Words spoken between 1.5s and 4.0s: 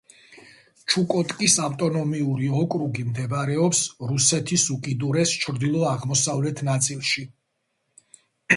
ავტონომიური ოკრუგი მდებარეობს